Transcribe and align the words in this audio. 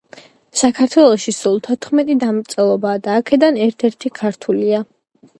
მსოფლიოში 0.53 1.33
სულ 1.39 1.59
თოთხმეტი 1.67 2.15
დამწერლობაა 2.23 3.01
და 3.07 3.17
აქედან 3.19 3.59
ერთ-ერთი 3.67 4.11
ქართულია. 4.21 4.81